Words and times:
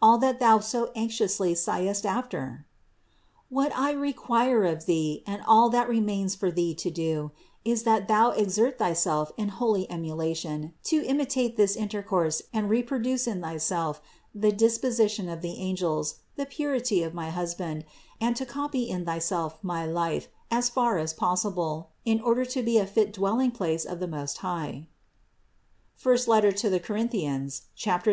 all 0.00 0.16
that 0.16 0.38
thou 0.38 0.60
so 0.60 0.92
anxiously 0.94 1.56
sighest 1.56 2.06
after? 2.06 2.64
What 3.48 3.72
I 3.76 3.90
require 3.90 4.62
of 4.64 4.86
thee, 4.86 5.24
and 5.26 5.42
all 5.44 5.70
that 5.70 5.88
remains 5.88 6.36
for 6.36 6.52
thee 6.52 6.72
to 6.76 6.88
do, 6.88 7.32
is, 7.64 7.82
that 7.82 8.06
thou 8.06 8.30
exert 8.30 8.78
thyself 8.78 9.32
in 9.36 9.48
holy 9.48 9.90
emulation 9.90 10.72
to 10.84 11.02
imitate 11.04 11.56
this 11.56 11.74
intercourse 11.74 12.42
and 12.52 12.70
reproduce 12.70 13.26
in 13.26 13.40
thyself 13.42 14.00
the 14.32 14.52
disposition 14.52 15.28
of 15.28 15.42
the 15.42 15.58
angels, 15.58 16.20
the 16.36 16.46
purity 16.46 17.02
of 17.02 17.12
my 17.12 17.30
husband, 17.30 17.84
and 18.20 18.36
to 18.36 18.46
copy 18.46 18.88
in 18.88 19.04
thyself 19.04 19.58
my 19.62 19.84
life, 19.84 20.28
as 20.48 20.68
far 20.68 20.96
as 20.98 21.12
possible, 21.12 21.90
in 22.04 22.20
order 22.20 22.44
to 22.44 22.62
be 22.62 22.78
a 22.78 22.86
fit 22.86 23.12
dwelling 23.12 23.50
place 23.50 23.84
of 23.84 23.98
the 23.98 24.06
Most 24.06 24.38
High 24.46 24.86
(I 26.04 26.04
Cor. 26.04 26.16
3, 26.16 26.52
17). 26.54 27.50